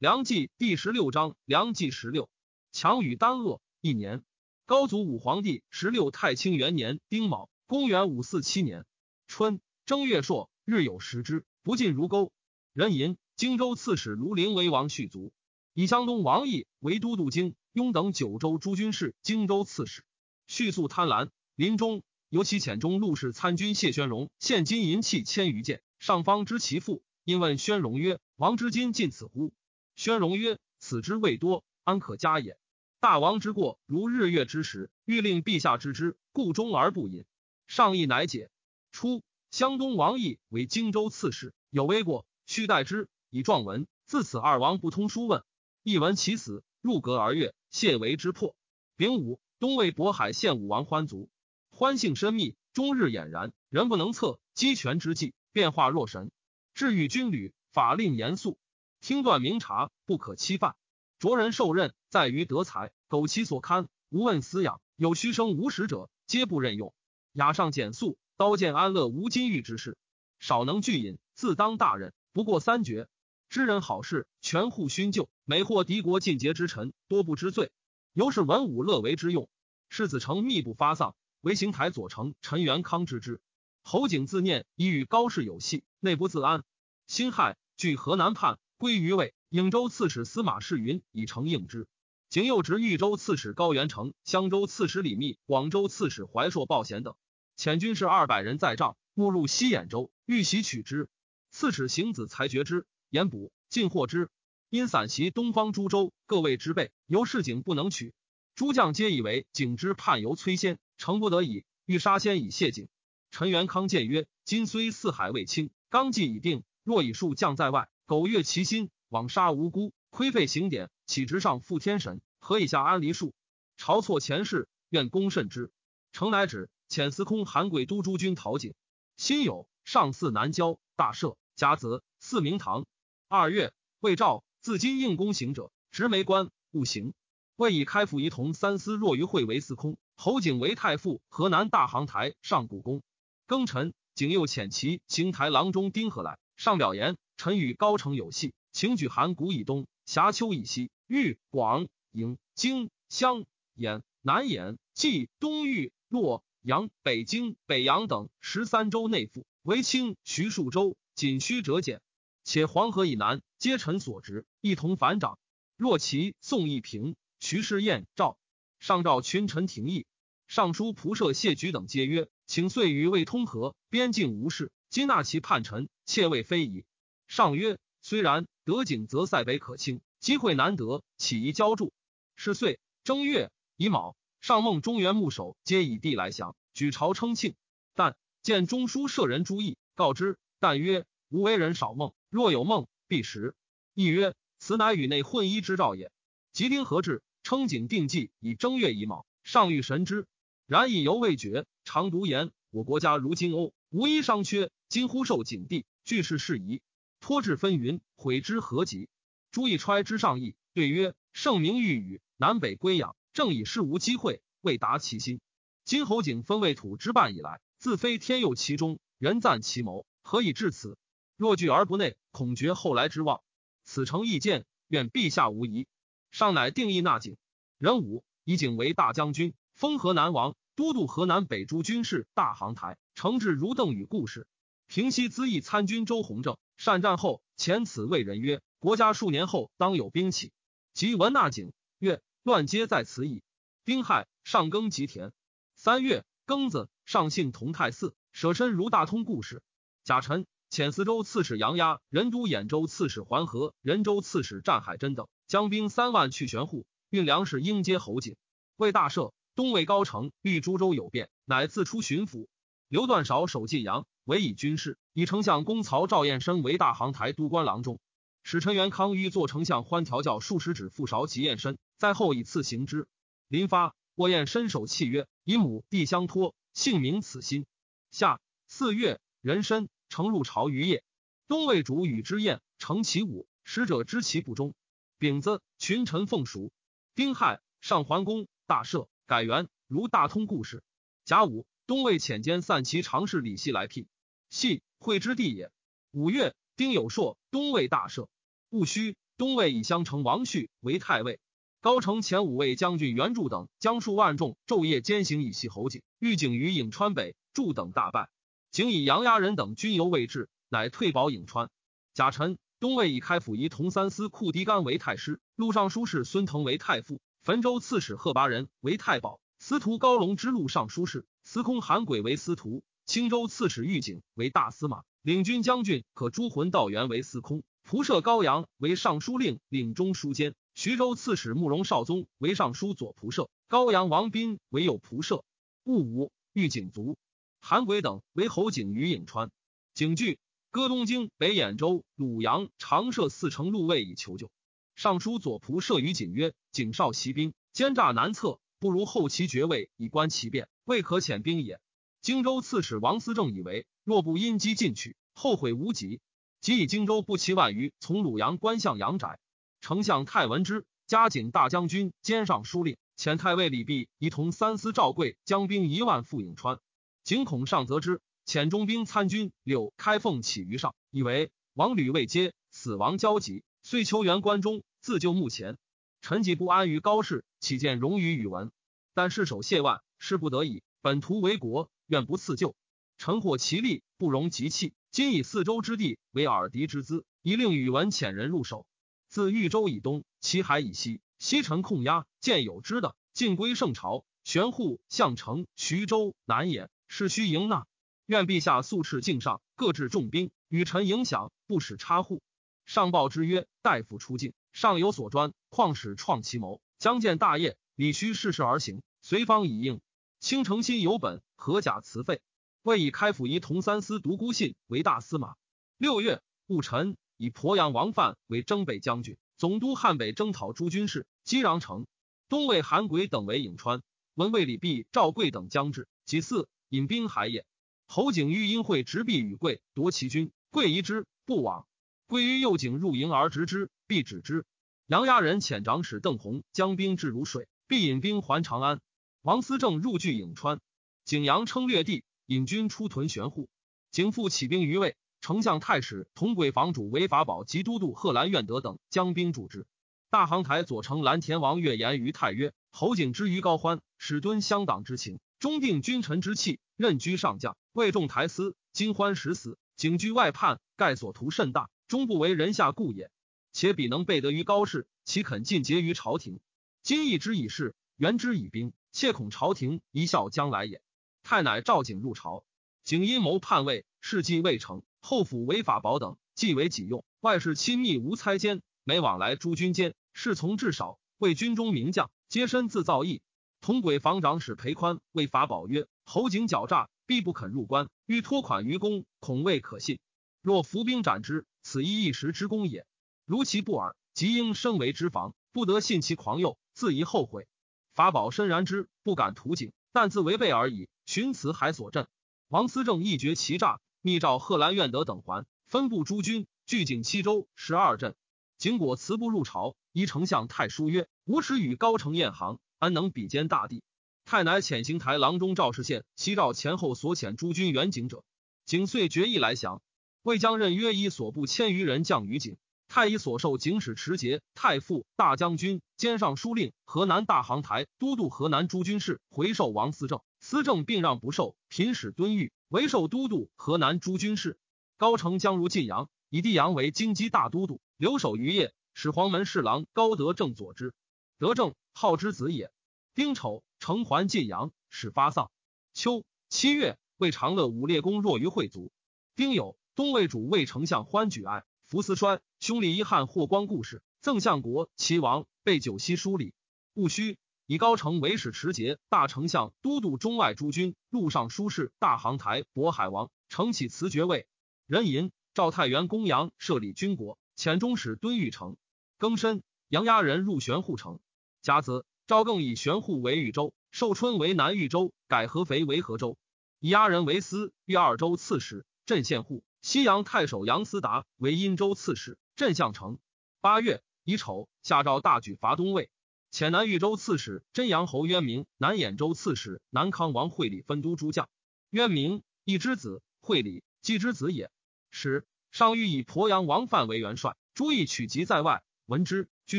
[0.00, 2.30] 梁纪第十六章，梁纪十六，
[2.70, 4.22] 强与丹恶一年。
[4.64, 8.86] 高祖武皇帝十六太清元年丁卯，公元五四七年
[9.26, 12.30] 春正月朔，日有食之，不进如沟。
[12.72, 15.32] 人吟荆州刺史卢陵为王续族，
[15.74, 20.04] 以江东王毅为都督京雍等九州诸军事，荆州刺史。
[20.46, 29.52] 续素贪婪，临终尤其遣中陆氏参军谢宣荣献金银器千余件，上方知其父，因问宣荣曰：“王之今尽此乎？”
[29.98, 32.56] 宣荣曰：“此之未多，安可加也？
[33.00, 37.24] 大王之过，如日月之时，欲令陛下知之，故终而不饮。
[37.66, 38.48] 上意乃解。
[38.92, 43.88] 初，湘东王毅为荆州刺史，有微过，须代之以状文。
[44.06, 45.42] 自此二王不通书问。
[45.82, 48.54] 一闻其死，入阁而悦，谢为之破。
[48.96, 51.28] 丙午，东魏渤海县武王欢族，
[51.70, 54.38] 欢性深密，终日俨然，人不能测。
[54.54, 56.30] 鸡权之际，变化若神。
[56.72, 58.60] 至与军旅，法令严肃。”
[59.00, 60.76] 听断明察，不可欺犯。
[61.18, 62.92] 着人受任，在于德才。
[63.08, 64.80] 苟其所堪，无问私养。
[64.96, 66.92] 有虚生无实者，皆不任用。
[67.32, 69.96] 雅上简素，刀剑安乐无金玉之事。
[70.38, 73.08] 少能聚隐，自当大任，不过三绝。
[73.48, 77.70] 知人好事，全护勋旧，每获敌国尽节之臣，多不知罪。
[78.12, 79.48] 由是文武乐为之用。
[79.88, 83.40] 世子成密不发丧，唯行台左丞陈元康知之。
[83.82, 86.62] 侯景自念已与高氏有隙，内不自安。
[87.06, 88.58] 辛亥，据河南叛。
[88.78, 91.88] 归于魏，颍州刺史司马世云以承应之。
[92.28, 97.16] 景又执豫州刺史高元成、襄州刺史李密、广州刺史怀硕鲍贤等，
[97.56, 101.08] 遣军士二百人在帐，误入西兖州，欲袭取之。
[101.50, 104.30] 刺史行子才决之，言捕，尽获之。
[104.70, 108.14] 因散袭东方诸州，各卫之备，由市井不能取。
[108.54, 112.86] 诸将皆以为景之叛由崔先，诚不得已，欲杀先以谢景。
[113.32, 117.88] 陈元康谏曰：今虽四海未清，纲纪已定，若以数将在外。
[118.08, 122.22] 苟越其心，枉杀无辜，亏废刑典，岂直上负天神？
[122.38, 123.34] 何以下安离术？
[123.76, 125.70] 晁错前世，愿公慎之。
[126.10, 128.72] 诚乃止，遣司空韩贵都诸军讨景。
[129.18, 131.36] 辛酉，上巳南郊，大赦。
[131.54, 132.86] 甲子，四明堂。
[133.28, 137.12] 二月，魏赵自今应公行者，执没官，勿行。
[137.56, 143.02] 魏以开府仪同三司若于会为司空，侯景为太傅，河南大行台上古公。
[143.46, 147.18] 庚辰，景又遣其行台郎中丁和来，上表言。
[147.38, 162.02] 臣与高城有隙，请举函谷以东，峡丘以西，豫、广、营、京、襄、兖、南兖、冀、东豫、洛阳、北京、北阳等十三州内附，为清徐数州，仅需折减。
[162.42, 165.38] 且黄河以南，皆臣所职，一同反掌。
[165.76, 168.36] 若其宋义平、徐世彦、赵
[168.80, 170.06] 上诏群臣廷议，
[170.48, 176.84] 尚书仆射谢举等皆曰：请遂与魏通和，边境无事，今纳其叛臣，切未非矣。
[177.28, 181.92] 上曰：“虽然，得景则塞北可清，机会难得，岂宜交助？”
[182.34, 187.54] 是岁正月乙卯，上梦中原牧首皆以地来降，举朝称庆。
[187.94, 190.38] 但见中书舍人朱毅，告之。
[190.58, 193.54] 但曰：“吾为人少梦，若有梦，必实。”
[193.92, 196.10] 亦曰：“此乃与内混一之兆也。”
[196.54, 200.26] 吉丁何至，称景定计以正月乙卯，上欲神之。
[200.66, 201.66] 然以犹未决。
[201.84, 204.70] 常独言：“我国家如金瓯，无一商缺。
[204.88, 206.80] 今忽受景帝，俱是事宜。”
[207.20, 209.08] 托至纷纭，悔之何及？
[209.50, 215.40] 朱义揣之上意，对曰：“圣明欲与，南北归养，正以事无机会，未达其心。
[215.84, 220.96] 今侯景分魏土之半以来，自非天佑其中，人赞其谋，何以至此？
[221.36, 223.40] 若拒而不内，恐绝后来之望。
[223.84, 225.86] 此诚意见，愿陛下无疑。”
[226.30, 227.36] 上乃定义纳景。
[227.78, 234.46] 壬午，以景为大将军，封河南王，都督河南北诸军事，大行台，承制如邓禹故事。
[234.86, 236.58] 平西咨议参军周弘正。
[236.78, 240.52] 善战后，遣此谓人曰：“国家数年后当有兵起。”
[240.94, 243.42] 即闻纳景曰：“乱皆在此矣。”
[243.84, 245.32] 丁亥，上耕吉田。
[245.74, 249.60] 三月庚子，上幸同泰寺，舍身如大通故事。
[250.04, 258.36] 甲辰，遣司州刺史杨压、任都兖州刺史桓和、任州刺史战海珍等将兵三万去玄户，运粮食应接侯景。
[258.76, 262.46] 为大赦，东魏高城遇诸州有变，乃自出巡抚。
[262.86, 264.06] 刘段韶守晋阳。
[264.28, 267.98] 委以军事，以丞相公曹赵彦深为大行台都官郎中，
[268.42, 273.08] 使陈元康欲做丞相欢调教数十指副韶及彦深，在后以赐行之。
[273.48, 277.64] 临发，沃彦深守契约，以母弟相托，姓名此心。
[278.10, 281.02] 夏四月，壬申，乘入朝于夜。
[281.46, 284.74] 东魏主与之宴，乘其舞，使者知其不忠。
[285.16, 286.70] 丙子，群臣奉赎。
[287.14, 290.82] 丁亥，上桓公，大赦，改元，如大通故事。
[291.24, 294.06] 甲午，东魏遣监散骑常侍李希来聘。
[294.50, 295.70] 系会之地也。
[296.12, 298.28] 五月，丁有朔，东魏大赦。
[298.70, 301.40] 戊戌，东魏以襄城王旭为太尉。
[301.80, 308.28] 高城前五位将军袁术等将数万众昼夜兼行以袭侯景，欲景于颍川北，助等大败。
[308.70, 311.70] 景以杨牙人等军由未至，乃退保颍川。
[312.14, 330.54] 贾臣，东魏以开府仪同三司库狄干为太师，录尚书事孙腾为太傅，汾州刺史贺拔仁为太保，司徒高隆之录尚书事，司空韩轨为司徒，青州刺史玉景为大司马，领军将军可诸魂道元为司空，仆射高阳为尚书令，领中书监。
[330.74, 335.42] 徐州刺史慕容绍宗为尚书左仆射，高阳王斌为右仆射。
[335.84, 337.16] 戊午，御景卒。
[337.62, 339.50] 韩轨等为侯景于颍川。
[339.94, 340.38] 景惧，
[340.70, 344.50] 歌东京、北兖州、鲁阳、长社四城路卫以求救。
[344.96, 351.80] 尚书左仆射于景曰：“景少袭兵，奸诈难测，不如后其爵位以观其变，未可遣兵也。”
[352.28, 356.20] 荆州刺史王思政以为，若不因机进取，后悔无及。
[356.60, 359.38] 即以荆州不齐万余，从鲁阳关向阳宅。
[359.80, 366.80] 丞相太文之、嘉景大将军兼尚书令，遣太尉李弼一同三司赵贵将兵一万赴颍川。
[367.24, 375.78] 景恐上则之，遣中兵参军柳开凤起于上，以为王吕未接，死亡交集，遂求援关中，自救目前。
[376.20, 378.70] 臣既不安于高氏，岂见荣于宇文？
[379.14, 382.74] 但失守谢万，是不得已，本图为国，愿不赐救。
[383.16, 384.92] 臣获其利，不容急弃。
[385.10, 388.86] 今以四州之地为耳敌之资，以令宇文遣人入手。
[389.28, 394.24] 自豫州以东，齐海以西，西城控压，见有之的，尽归圣朝。
[394.44, 397.86] 玄户、项城、徐州、南兖，是须迎纳。
[398.24, 402.42] 愿陛下速敕境上，各置重兵，与臣影响，不使插户。
[402.86, 410.00] 上报之曰：大夫出境，上有所专，况使创其谋，将见大业，理须事事而行，随方以应。
[410.40, 412.40] 倾城心有本，何甲辞废？
[412.82, 415.56] 未以开府仪同三司独孤信为大司马。
[415.98, 417.16] 六月，戊辰。
[417.36, 421.26] 以鄱阳王范为征北将军，总督汉北征讨诸军事。
[421.44, 422.06] 击穰城，
[422.48, 424.02] 东魏韩轨等为颍川。
[424.34, 427.66] 闻魏李弼、赵贵等将至，己巳，引兵海也。
[428.06, 431.86] 侯景欲因会执弼与贵，夺其军，贵疑之，不往。
[432.26, 434.64] 贵于右景入营而执之，必止之。
[435.06, 439.00] 杨牙人遣长史邓弘将兵至如水，必引兵还长安。
[439.42, 440.80] 王思政入据颍川，
[441.28, 443.68] 景阳称略地，引军出屯玄户。
[444.10, 445.14] 景复起兵于魏。
[445.42, 449.86] 丞相太史同轨房主韦法宝及都督贺兰愿德等将兵助之。
[450.30, 458.74] 大行台左丞蓝田王岳言于太曰：“侯景之于高欢，始敦乡党之情，终定君臣之气，任居上将，为众台司。
[458.94, 463.30] 今欢时死，景居外叛，盖所图甚大，终不为人下故也。
[463.74, 466.58] 且彼能备得于高氏，岂肯尽节于朝廷？
[467.02, 471.02] 今义之以事，援之以兵，切恐朝廷一笑将来也。
[471.48, 472.62] 太乃召景入朝，
[473.04, 483.40] 景阴谋叛位，事迹未成。”后府违法宝等，即为己用，外事亲密无猜奸，每往来诸军间，侍从至少，为军中名将，皆身自造诣。
[483.80, 490.18] 同轨房长史裴宽为法宝曰：“侯景狡诈，必不肯入关，欲托款于公，恐未可信。
[490.60, 493.06] 若伏兵斩之，此一一时之功也。
[493.46, 497.66] 如其不耳，即应身为之防，不得信其狂诱，自疑后悔。
[498.14, 501.08] 法宝深然之，不敢图景，但自违背而已。
[501.28, 502.26] 寻此海所镇，
[502.68, 508.34] 王思政一决其诈。”密诏贺兰愿德等还，分部诸军，据景七州十二镇。
[508.78, 514.02] 景果辞不入朝，依丞相太叔曰：“吾耻与高城宴行，安能比肩大帝？”
[514.46, 518.42] 太乃遣行台郎中赵世宪西赵前后所遣诸军援景者。
[518.86, 520.00] 景遂决意来降。
[520.40, 522.78] 魏将任约以所部千余人降于景。
[523.06, 532.72] 太以所受景使持节、太傅、大将军、兼尚书令、河南大行台都督河南诸军事回授王思政，思政并让不受，频使敦谕。
[532.88, 534.78] 为授都督河南诸军事，
[535.16, 541.14] 高城将如晋阳，以帝阳为京畿大都督，留守于业，使黄门侍郎高德正佐之。
[541.56, 542.92] 德正号之子也。
[543.34, 545.70] 丁丑，城还晋阳，始发丧。
[546.12, 549.10] 秋七月，魏长乐武烈公弱于会族。
[549.56, 556.74] 丁酉，东魏主魏丞相欢举哀，福思衰，兄李一汉霍光故事，赠相国齐王，被九锡疏礼。
[557.14, 557.56] 戊戌。
[557.88, 564.66] 以高城为使持节、大丞相、都督中外诸军、陆上书事、大行台、渤海王，承起辞爵位。
[565.06, 568.98] 壬寅，赵太原公羊设立军国，遣中使敦玉城。
[569.38, 571.40] 庚申，杨押人入玄户城。
[571.80, 576.58] 甲子，赵更以玄户为豫州，寿春为南豫州，改合肥为河州。
[577.00, 579.82] 以押人为司豫二州刺史，镇县户。
[580.02, 583.38] 西阳太守杨思达为殷州刺史，镇相城。
[583.80, 586.28] 八月乙丑，下诏大举伐东魏。
[586.70, 591.68] 遣南豫州刺史真阳侯渊明、南兖州刺史南康王惠礼分都诸将。
[592.10, 594.90] 渊明，一之子；惠礼，季之子也。
[595.30, 599.98] 使上欲以鄱阳王范为元帅，诸义取籍在外，闻之，俱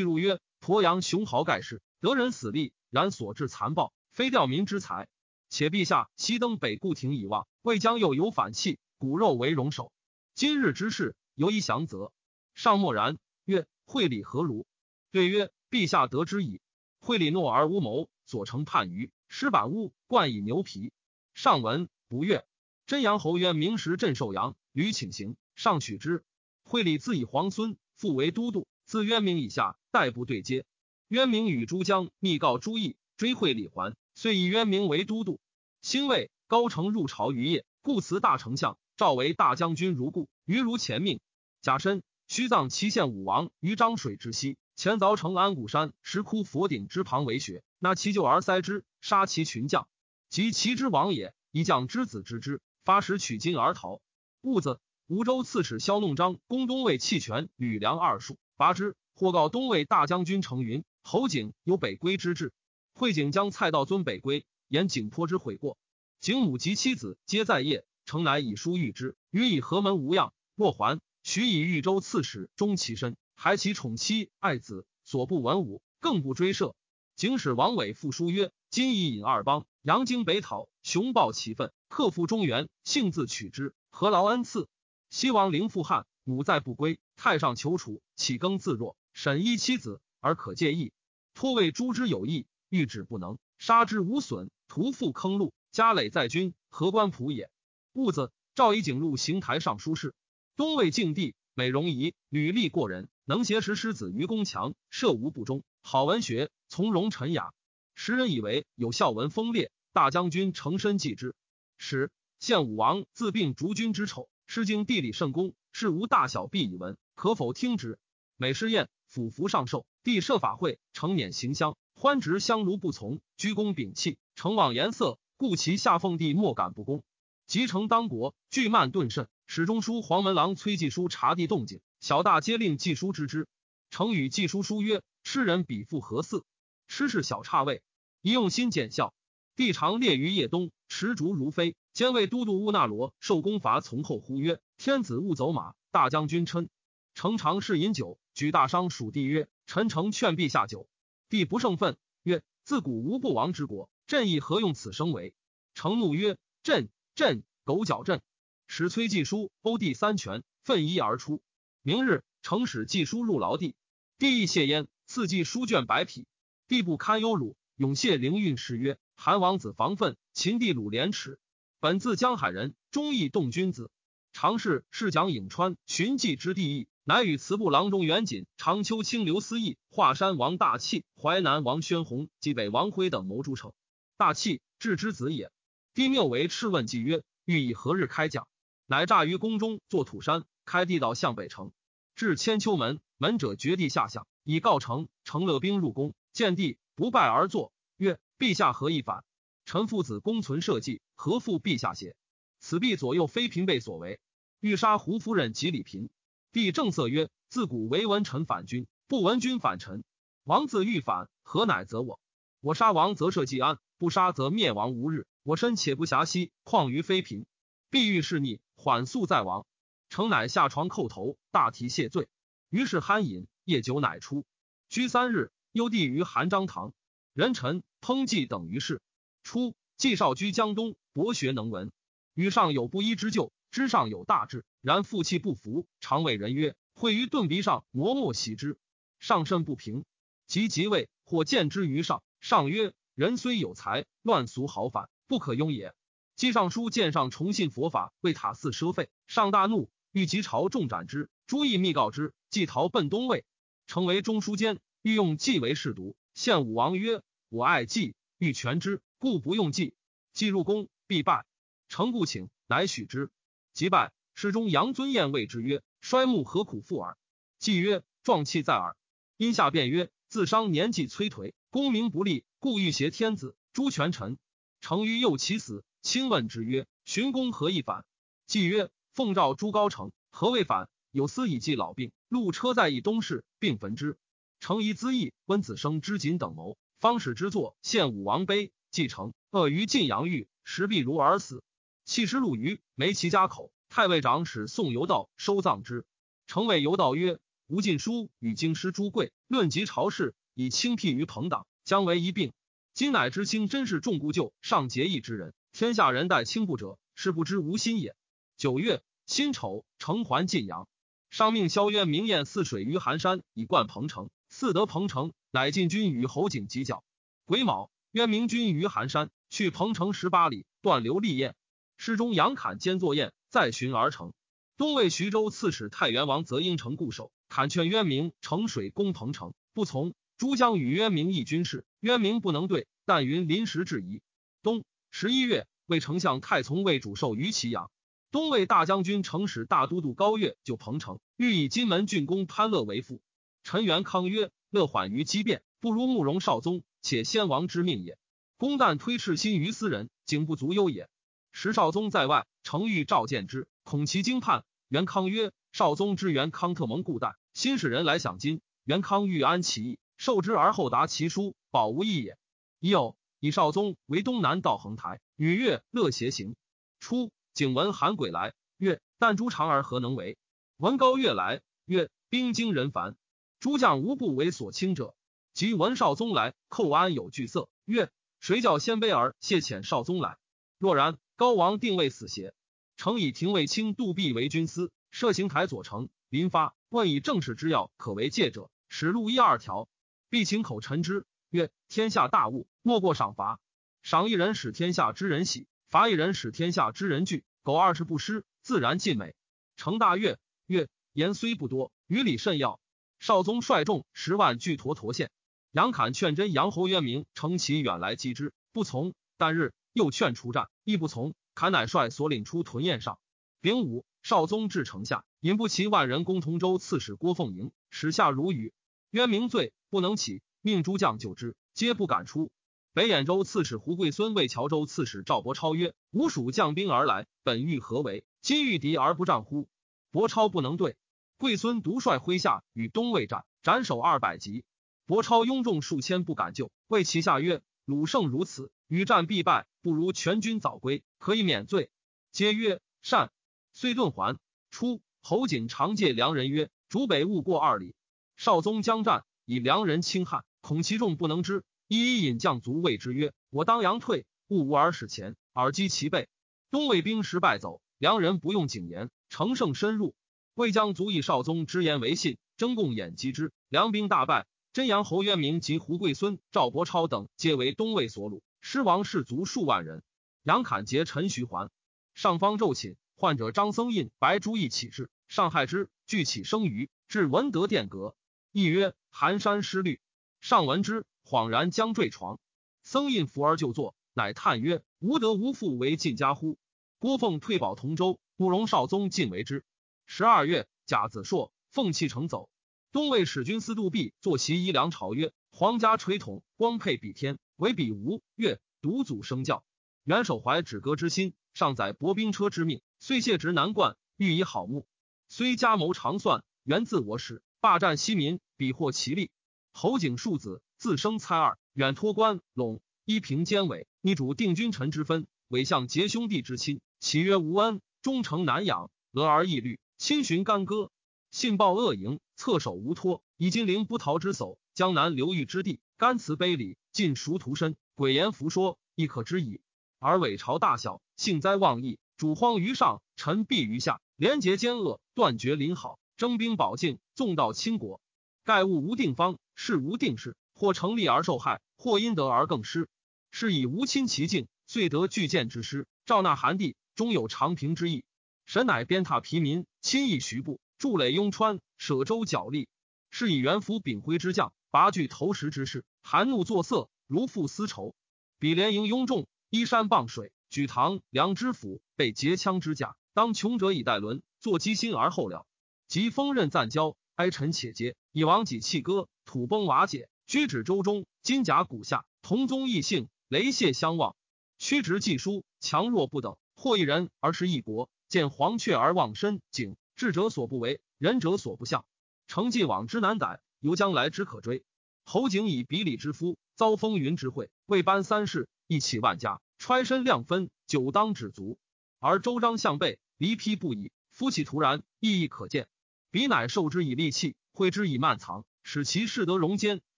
[0.00, 5.08] 入曰：“鄱阳雄豪盖世，得人死力，然所至残暴，非吊民之才。
[5.48, 9.92] 且陛下西登北固亭以望，未将又有反弃，骨肉为戎首。
[10.36, 12.12] 今日之事，犹宜详则。”
[12.54, 14.66] 上默然，曰：“会礼何如？”
[15.10, 16.60] 对曰：“陛下得之矣。”
[17.00, 20.92] 会礼诺而无谋，所成叛于石板屋，冠以牛皮。
[21.32, 22.44] 上文不悦。
[22.86, 26.24] 真阳侯曰：“明时镇寿阳，屡请行，上取之。
[26.62, 30.66] 惠礼自以皇孙，复为都督，自渊明以下，代不对接。
[31.08, 35.40] 渊明与诸将密告朱毅，追惠礼还，遂以渊明为都督。
[35.80, 40.28] 兴魏，高城入朝于夜，故辞大丞相，召为大将军如故。
[40.44, 41.20] 于如前命。
[41.62, 49.86] 甲申，须葬祁县武王于漳水之西，前凿成安谷山石窟佛顶之旁为穴，纳其咎而塞之，杀其群将，
[50.30, 54.00] 及其之王也，以将之子之之。”发时取金而逃。
[54.40, 58.96] 兀子吴州刺史萧弄章攻东魏弃权吕梁二数，拔之。
[59.14, 62.54] 或告东魏大将军程云、侯景有北归之志。
[62.94, 65.76] 会景将蔡道尊北归，言景颇之悔过。
[66.20, 70.32] 景母及妻子皆在业，程乃以书谕之，予以何门无恙。
[70.56, 76.74] 若还，许以豫州刺史终其身，还其宠妻爱子，所不文武，更不追射。
[77.16, 81.72] 景使王伟复书曰：今已引二邦，扬京北讨，雄抱其愤。
[81.88, 84.68] 克复中原，幸自取之，何劳恩赐？
[85.08, 88.94] 西王陵复汉，母在不归，太上求楚，岂更自若？
[89.14, 90.92] 审一妻子而可介意，
[91.32, 97.48] 托为诛之有意，欲止不能，杀之无损，徒复坑戮，家累在军，何官仆也？
[97.94, 100.14] 兀子赵以景入行台尚书事，
[100.56, 107.52] 东魏敬帝，美容仪，履历过人，能挟持狮子于宫墙，射无不中，好文学，从容沉雅，
[107.94, 111.36] 时人以为有孝文风烈，大将军成身继之。
[111.78, 112.10] 使
[112.40, 118.00] 献武王自病逐君之丑，诗经地理圣功，事无大小必以闻，可否听之？
[118.36, 127.04] 每试宴，俯伏上寿，帝设法会，承辇行香，欢直香炉不从，鞠躬屏泣，成往颜色，故其下奉帝莫敢不恭。
[127.46, 133.46] 即成当国，惧慢顿甚，史中书黄门郎崔季书察地动静，小大皆令季书知之。
[133.90, 136.44] 成与季书书曰：“吃人比父何似？
[136.88, 137.82] 吃是小差位，
[138.22, 139.12] 宜用心见效。”
[139.54, 141.76] 帝常列于夜东，持烛如飞。
[141.92, 146.70] 兼为都督乌那罗受功伐，从后呼曰：“天子勿走马。”大将军称
[147.14, 150.88] 成常侍饮酒，举大商属帝曰：“臣诚劝陛下酒。”
[151.28, 155.34] 帝不胜愤，曰：“自古无不亡之国，朕亦何用此生为？”
[155.74, 158.22] 成怒曰：“朕朕狗脚朕！”
[158.66, 161.42] 使崔季书殴帝三拳，奋衣而出。
[161.82, 163.74] 明日，城使寄书入牢地，
[164.18, 166.26] 帝亦谢焉，赐季书卷百匹。
[166.68, 168.98] 帝不堪忧辱，永谢灵运诗曰。
[169.16, 171.38] 韩王子防愤，秦帝鲁廉耻。
[171.78, 173.90] 本自江海人，忠义动君子。
[174.34, 183.72] 常侍是讲颍川寻迹之地义，乃与祠部郎中元锦、长秋清刘思义、华山王大器、淮南王宣弘及北王辉等谋诸城。
[184.18, 185.50] 大器智之子也。
[185.94, 188.46] 帝谬为敕问计曰：“欲以何日开讲？”
[188.84, 191.72] 乃诈于宫中作土山，开地道向北城，
[192.14, 195.08] 至千秋门，门者绝地下向，以告成。
[195.24, 198.20] 成乐兵入宫，见帝不拜而坐，曰。
[198.38, 199.24] 陛下何以反？
[199.64, 202.14] 臣父子公存社稷，何负陛下邪？
[202.60, 204.20] 此必左右妃嫔辈所为。
[204.60, 206.08] 欲杀胡夫人及李嫔。
[206.52, 210.04] 帝正色曰：自古唯闻臣反君，不闻君反臣。
[210.44, 212.20] 王自欲反，何乃则我？
[212.60, 215.26] 我杀王则社稷安，不杀则灭亡无日。
[215.42, 217.44] 我身且不暇息，况于妃嫔？
[217.90, 219.66] 必欲是逆，缓速在王。
[220.10, 222.28] 成乃下床叩头，大提谢罪。
[222.68, 224.44] 于是酣饮，夜酒乃出。
[224.88, 226.92] 居三日，幽帝于韩章堂。
[227.32, 229.00] 人臣烹祭等于是。
[229.44, 231.92] 初，季少居江东，博学能文，
[232.34, 238.78] 与上有不一之咎，之上有大志，然负气不服，常谓人曰：“会于盾鼻上，磨墨习之。”
[239.20, 240.04] 上甚不平，
[240.48, 245.94] 及即位，或见之于上，上曰：“人虽有才，乱俗豪反，不可庸也。”
[246.34, 251.30] 季尚书见上重信佛法，为塔寺奢费，上大怒，欲急朝众斩之。
[251.46, 253.44] 朱毅密告之，即逃奔东魏，
[253.86, 256.16] 成为中书监，欲用季为侍读。
[256.34, 259.94] 献武王曰：“我爱季，欲全之，故不用季。
[260.32, 261.46] 季入宫，必败。
[261.88, 263.30] 诚故请，乃许之。
[263.72, 267.16] 即拜，侍中杨尊彦谓之曰：‘衰木何苦复耳？’
[267.58, 268.96] 季曰：‘壮气在耳。’
[269.36, 274.38] 因下便曰：‘自伤年纪摧颓，功名不立，故欲挟天子，诛权臣。’
[274.80, 278.04] 成于幼其死，亲问之曰：‘荀公何以反？’
[278.46, 280.88] 季曰：‘奉诏诛高城，何谓反？
[281.10, 284.16] 有司以祭老病，路车在以东市，并焚之。’
[284.60, 291.64] 成宜资义温子生之锦等谋，方使之作献武王碑，继承恶于晋阳狱，时必如而死。
[292.04, 296.04] 弃尸入鱼没其家口，太尉长使宋游道收葬之。
[296.46, 302.52] 成谓游道曰：“吾晋书与京师朱贵论及朝事，以轻辟于朋党，将为一病。
[302.94, 308.14] 今乃知卿真是重故旧、尚节义之人，天下人待轻不者，是不知无心也。
[308.60, 310.86] 九月辛丑，承还晋阳，
[311.30, 314.28] 上命萧渊明宴泗水于寒山，以冠彭城。
[314.52, 317.02] 嗣得彭城，乃进军与侯景犄角。
[317.46, 321.54] 癸卯，渊明军于寒山，去彭城十八里，断流立宴。
[321.96, 324.34] 诗中杨侃兼作宴，再寻而成。
[324.76, 330.12] 东魏徐州刺史太原王则应城固守，坎劝渊明乘水攻彭城，不从。
[330.36, 334.20] 诸将与渊明议军事，渊明不能对，但云临时质疑。
[334.62, 337.90] 冬十一月，魏丞相太从为主受于祁阳。
[338.30, 343.20] 东魏大将军城使大都督高岳就彭城，欲以金门郡公潘乐为父。
[343.64, 348.18] 陈元康曰：“乐缓于机变，不如慕容少宗，且先王之命也。
[348.56, 351.08] 公旦推赤心于斯人，景不足忧也。”
[351.50, 354.64] 时少宗在外，程昱召见之，恐其惊叛。
[354.86, 358.60] 元康曰：“少宗之元康特蒙故旦，新使人来享金。
[358.84, 362.38] 元康欲安其意，受之而后答其书，保无益也。
[362.78, 366.54] 已有以少宗为东南道衡台，与月乐协行。
[367.00, 370.38] 初，景闻韩鬼来，曰：‘但诸长而何能为？’
[370.78, 373.16] 闻高月来，曰：‘兵精人繁，
[373.58, 375.14] 诸将无不为所轻者。’
[375.52, 380.38] 即闻少宗来，寇安有惧色，曰：‘谁教鲜卑而谢遣少宗来？
[380.78, 382.54] 若然，高王定未死邪？’”
[382.96, 386.08] 诚以廷尉卿杜弼为军司，设刑台左丞。
[386.28, 389.88] 临发问以政事之要可为戒者，使录一二条。
[390.28, 393.58] 必请口陈之，曰：天下大物，莫过赏罚。
[394.02, 397.42] 赏一人，使天下之人喜；伐一人，使天下之人惧。
[397.64, 399.34] 苟二十不失，自然尽美。
[399.76, 402.78] 成大悦，曰：言虽不多，于理甚要。
[403.18, 405.32] 少宗率众十万拒陀陀县。
[405.72, 409.14] 杨侃劝真杨侯渊明乘其远来击之，不从。
[409.36, 411.34] 旦日又劝出战，亦不从。
[411.56, 413.18] 坎乃率所领出屯宴上。
[413.60, 418.72] 丙午，少宗至城下，引不齐万人攻同州刺史郭凤迎，使下如雨。
[419.10, 422.52] 渊明罪不能起，命诸将救之，皆不敢出。
[422.92, 428.24] 北兖州刺史胡贵孙谓谯州刺史赵伯超曰：“吴蜀将兵而来，本欲何为？
[428.42, 429.68] 今遇敌而不战乎？”
[430.10, 430.96] 伯超不能对。
[431.38, 434.64] 贵孙独率麾下与东魏战，斩首二百级。
[435.06, 436.72] 伯超拥众数千，不敢救。
[436.88, 441.90] 谓其下曰：“鲁胜如此，与战必败，不如全军早归。”可以免罪，
[442.32, 443.30] 皆曰善。
[443.72, 444.36] 遂遁还。
[444.72, 447.94] 初，侯景常借良人曰：“主北勿过二里。”
[448.36, 456.28] 少宗将战，以良人轻汉，恐其众不能知，一一引将卒谓之曰：“我当阳退，勿无而使前，耳击其背。”
[456.70, 460.14] 东魏兵时败走，良人不用谨言，乘胜深入。
[460.54, 464.46] 魏将卒以少宗之言为信，争共掩击之，良兵大败。
[464.72, 470.04] 真阳侯渊明及胡贵孙、赵伯超等，皆为东魏所虏，失亡士卒数万人。
[470.44, 471.72] 杨侃结陈徐桓，
[472.14, 478.14] 上方骤寝，患者张僧印、白朱义起至，上害之，俱起生余，至文德殿阁，
[478.52, 480.00] 亦曰：“寒山失律。”
[480.40, 482.40] 上闻之，恍然将坠床。
[482.82, 486.58] 僧印扶而就坐，乃叹曰：“无德无父为晋家乎？”
[486.98, 489.64] 郭奉退保同州，慕容少宗尽为之。
[490.06, 492.50] 十二月，甲子朔，奉弃城走。
[492.90, 499.62] 东魏使君司杜弼坐其衣梁朝曰：“皇家垂统，光配比天，唯比吴越独祖生教。”
[500.02, 504.84] 元守怀止戈之心，尚载薄兵车之命，遂谢职南冠，欲以好目。
[505.28, 509.30] 虽加谋长算，源自我始，霸占西民，比获其利。
[509.72, 516.80] 侯景庶子，自生猜二，远托关陇，依平监委，逆主定君臣之分，伪相结兄弟之亲。
[517.00, 520.90] 岂曰无恩，忠诚难养，俄而易虑，亲寻干戈，
[521.30, 529.60] 信报恶营，侧手无托，以金陵不逃之叟，江南流域之地，甘辞卑礼，尽熟屠身，诡言浮说，亦可知矣。
[529.98, 538.00] 而伪朝大小，幸灾妄议，主荒于上，臣避于下，廉洁奸恶，断绝邻好，征兵保境，纵道倾国。
[538.44, 542.86] 盖物无定方，事无定势，或成立而受害，或因得而更失。
[543.30, 548.04] 是以无亲其境，遂得巨剑之师，赵纳韩地，终有长平之意。
[548.44, 552.68] 神乃鞭挞疲民，亲议徐部，筑垒雍川，舍州角力。
[553.08, 557.94] 是以元服秉辉之将，拔据投石之势，含怒作色，如负丝绸。
[558.38, 559.26] 比连营拥众。
[559.48, 562.96] 依山傍水，举唐梁之府，被结枪之甲。
[563.14, 565.46] 当穷者以待伦，坐机心而后了。
[565.88, 567.96] 及锋刃暂交，哀臣且接。
[568.12, 570.10] 以王己弃歌，土崩瓦解。
[570.30, 574.14] 居止周中，金甲骨下，同宗异姓，雷泄相望。
[574.58, 576.36] 屈直既疏，强弱不等。
[576.54, 579.42] 或一人而是一国，见黄雀而忘身。
[579.50, 581.84] 景智者所不为，仁者所不向。
[582.28, 584.62] 成既往之难逮，由将来之可追。
[585.04, 588.48] 侯景以比礼之夫，遭风云之会，未颁三世。
[588.68, 591.58] 一起万家，揣身量分，久当止足。
[591.98, 593.90] 而周章向背，离披不已。
[594.12, 595.66] 夫其突然，意义可见。
[596.12, 599.80] 彼乃受之以利器，挥之以慢藏，使其势得容间，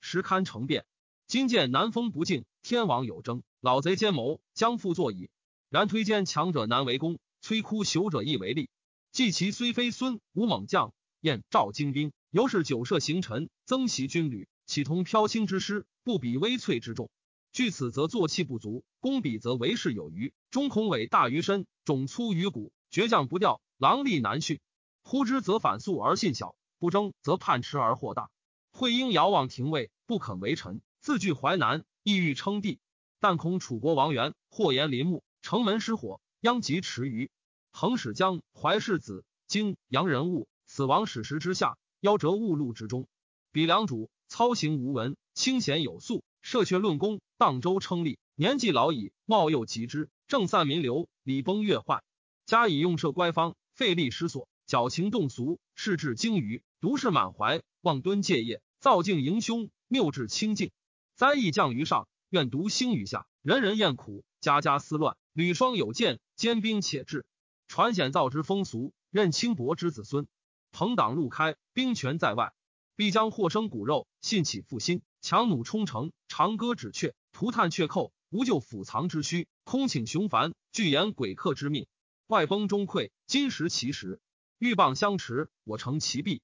[0.01, 0.87] 实堪成变。
[1.27, 5.29] 今见南风不敬，天王有争，老贼奸谋，将复作矣。
[5.69, 8.71] 然推坚强者难为功，摧枯朽者易为利。
[9.11, 17.11] 计其虽非孙吴猛将，燕赵精兵，犹是久射行臣，增袭军旅，岂同飘轻之师，不比微翠之众。
[17.53, 20.33] 据此，则坐气不足；攻彼，则为势有余。
[20.51, 24.61] 中孔伟大于身，种粗于骨，倔强不掉，狼力难驯。
[25.03, 28.31] 呼之则反速而信小，不争则叛迟而祸大。
[28.73, 32.81] 会应遥望廷尉，不肯为臣，自据淮南，意欲称帝，
[33.21, 35.23] 但恐楚国王元祸延林木。
[35.43, 37.31] 城门失火，殃及池鱼。
[37.71, 43.07] 横使江怀世子京阳人物死亡史实之下，夭折误路之中。
[43.51, 48.19] 比良主操行无闻，清闲有素，设阙论功，荡舟称立。
[48.35, 52.03] 年纪老矣，貌又极之，政散民流，礼崩乐坏。
[52.47, 60.73] 加以用设乖方，费力失所，矫情动俗，视至精于独是满怀，望敦戒业，造境迎凶，谬至清净。
[61.15, 65.17] 灾异降于上，愿独兴于下，人人厌苦，家家思乱。
[65.33, 67.25] 吕双有剑，坚兵且至，
[67.69, 70.27] 传险造之风俗，任轻薄之子孙。
[70.73, 72.53] 朋党路开，兵权在外，
[72.97, 81.87] 必将获生骨肉，信起复心，强弩冲城，长歌止阙，涂炭却寇，无救府藏之虚，空请雄凡，拒言鬼客之命。
[82.27, 84.21] 外崩中溃，今时其时，
[84.59, 86.43] 鹬蚌相持，我成其弊。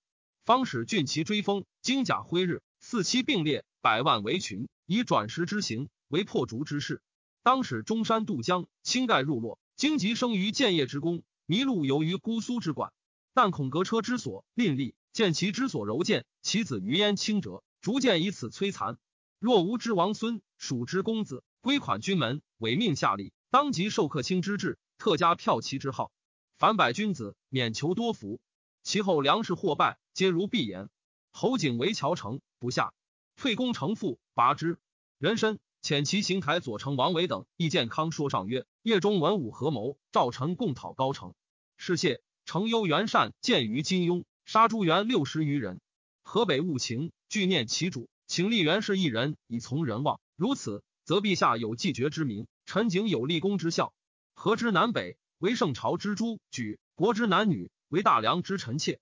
[0.49, 7.03] 方使俊骑追风，金甲挥日，四期并列，百万围群，以转时之行为破竹之势。
[7.43, 12.95] 当使中山渡江，倾盖入洛，荆棘生于建业之功，麋鹿游于姑苏之馆。
[13.35, 18.97] 但恐隔车之所吝力，见其之所柔健，其子于焉轻折，逐渐以此摧残。
[19.39, 26.11] 若无之王孙，属之公子，归款军门，委命下吏，当即授客卿之制，特加票骑之号。
[26.57, 28.41] 凡百君子，免求多福。
[28.85, 30.89] 其后粮食获败，皆如必言。
[31.31, 32.93] 侯景为乔城不下，
[33.37, 34.77] 退攻城父，拔之。
[35.17, 35.61] 人参。
[35.81, 41.35] 遣其行台左丞王维等亦健康说上曰：夜中文武合谋，赵臣共讨高城。
[41.77, 45.81] 是谢成优元善见于金庸，杀朱元六十余人。
[46.25, 50.21] 河北务情惧念其主，请立元氏一人以从人望。
[50.35, 53.95] 如此，则陛下有继绝之名，臣景有立功之效。
[54.35, 58.99] 河之南北为圣朝之诸举，国之男女为大梁之臣妾。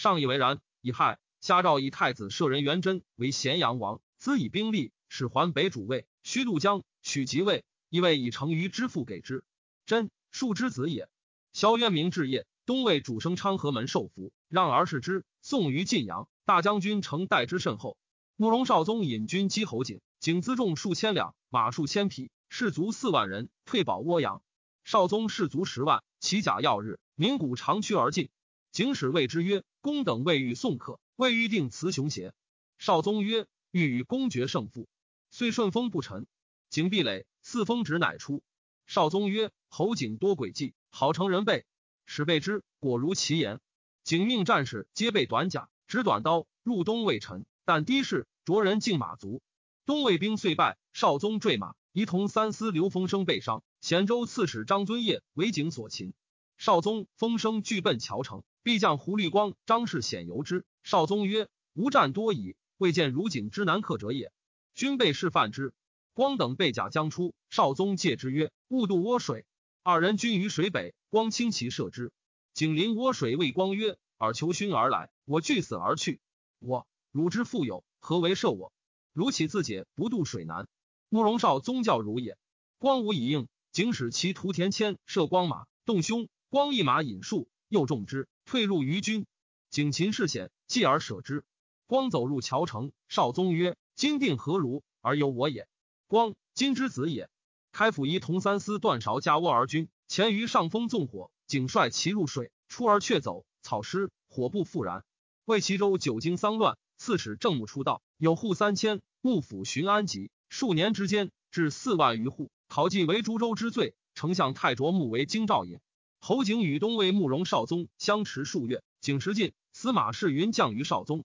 [0.00, 0.62] 上以为然。
[0.80, 6.06] 以害下诏以太子舍人元贞为咸阳王，资以兵力，使还北主位。
[6.22, 9.44] 虚渡江，取即位，意为以成于之父给之。
[9.84, 11.10] 真庶之子也。
[11.52, 15.26] 萧渊明至业，东魏主升昌河门受服，让而视之。
[15.42, 17.98] 送于晋阳，大将军承待之甚厚。
[18.36, 24.42] 慕容绍宗引军击侯景，景辎重数千两，马数千匹，士卒四万人，退保涡阳。
[24.82, 28.30] 绍宗士卒十万，骑甲耀日，鸣鼓长驱而进。
[28.72, 32.32] 景使谓之曰：“公等未欲送客，未欲定雌雄邪？”
[32.78, 34.88] 少宗曰：“欲与公决胜负。”
[35.30, 36.26] 遂顺风不臣，
[36.68, 38.42] 景壁垒，四风直乃出。
[38.86, 41.64] 少宗曰：“侯景多诡计，好成人备。”
[42.06, 43.60] 使备之，果如其言。
[44.04, 49.42] 景命战士皆备短甲，执短刀入东魏臣，但低士着人敬马足。
[49.84, 53.62] 东魏兵遂败，少宗坠马，仪同三司刘丰生被伤。
[53.80, 56.12] 咸州刺史张遵业为景所擒。
[56.56, 60.64] 少宗、风生俱奔谯城，必将胡律光、张氏显游之。
[60.82, 64.32] 少宗曰：“吾战多矣，未见如景之难克者也。”
[64.74, 65.74] 军备示范之，
[66.14, 69.44] 光等备甲将出，少宗戒之曰：“勿渡涡水。”
[69.82, 72.12] 二人均于水北，光轻骑射之。
[72.52, 76.20] 景临涡水，谓光曰：“尔求勋而来，我惧死而去。
[76.58, 78.72] 我汝之富有，何为射我？
[79.12, 80.68] 汝岂自解不渡水难？
[81.08, 82.36] 慕容绍宗教如也。”
[82.78, 89.26] 光无以应，景使其徒田谦射光马，动胸，光一马引数，又中之，退入于军。
[89.70, 91.44] 景秦事险，继而舍之。
[91.86, 93.76] 光走入谯城，少宗曰。
[93.94, 95.68] 今定何如而有我也？
[96.08, 97.30] 光今之子也。
[97.70, 105.04] 开府仪同三司段韶加涡而军，前于上风纵火，景率其入水，出而却走，草失，火不复燃。
[105.44, 113.94] 魏齐州久经丧乱，刺史郑穆出道，有户三千，幕府巡安吉，数年之间至四万余户，考绩为株洲之最。
[114.16, 115.78] 丞相太卓木为京兆尹。
[116.22, 121.24] 侯景与东魏慕容绍宗相持数月，景时尽，司马世云降于绍宗。